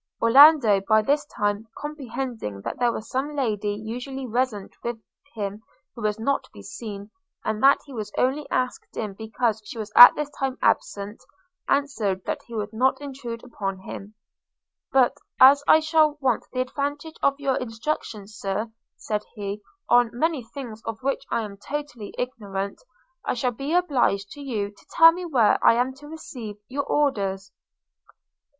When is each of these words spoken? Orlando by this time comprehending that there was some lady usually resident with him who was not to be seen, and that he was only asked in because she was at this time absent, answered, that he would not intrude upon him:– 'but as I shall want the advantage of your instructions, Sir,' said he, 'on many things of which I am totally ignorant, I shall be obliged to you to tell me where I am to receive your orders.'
Orlando 0.19 0.81
by 0.89 1.03
this 1.03 1.27
time 1.27 1.67
comprehending 1.77 2.61
that 2.61 2.79
there 2.79 2.91
was 2.91 3.07
some 3.07 3.35
lady 3.35 3.75
usually 3.75 4.25
resident 4.25 4.73
with 4.83 4.99
him 5.35 5.61
who 5.93 6.01
was 6.01 6.17
not 6.17 6.43
to 6.45 6.49
be 6.51 6.63
seen, 6.63 7.11
and 7.45 7.61
that 7.61 7.77
he 7.85 7.93
was 7.93 8.11
only 8.17 8.49
asked 8.49 8.97
in 8.97 9.13
because 9.13 9.61
she 9.63 9.77
was 9.77 9.91
at 9.95 10.15
this 10.15 10.31
time 10.31 10.57
absent, 10.59 11.21
answered, 11.69 12.25
that 12.25 12.41
he 12.47 12.55
would 12.55 12.73
not 12.73 12.99
intrude 12.99 13.43
upon 13.43 13.77
him:– 13.77 14.15
'but 14.91 15.17
as 15.39 15.63
I 15.67 15.79
shall 15.79 16.17
want 16.19 16.45
the 16.51 16.61
advantage 16.61 17.17
of 17.21 17.39
your 17.39 17.57
instructions, 17.57 18.33
Sir,' 18.35 18.71
said 18.97 19.21
he, 19.35 19.61
'on 19.87 20.09
many 20.13 20.41
things 20.43 20.81
of 20.83 21.03
which 21.03 21.25
I 21.29 21.41
am 21.43 21.57
totally 21.57 22.15
ignorant, 22.17 22.81
I 23.23 23.35
shall 23.35 23.51
be 23.51 23.75
obliged 23.75 24.31
to 24.31 24.41
you 24.41 24.71
to 24.71 24.85
tell 24.95 25.11
me 25.11 25.25
where 25.25 25.63
I 25.63 25.75
am 25.75 25.93
to 25.93 26.07
receive 26.07 26.55
your 26.67 26.85
orders.' 26.85 27.51